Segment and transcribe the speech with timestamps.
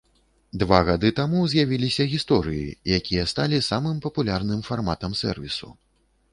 [0.61, 2.65] Два гады таму з'явіліся гісторыі,
[3.01, 5.75] якія сталі самым папулярным фарматам сэрвісу.